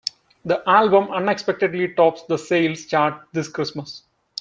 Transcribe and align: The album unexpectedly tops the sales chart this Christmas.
The 0.43 0.67
album 0.67 1.11
unexpectedly 1.11 1.89
tops 1.93 2.23
the 2.23 2.37
sales 2.39 2.87
chart 2.87 3.21
this 3.33 3.47
Christmas. 3.47 4.01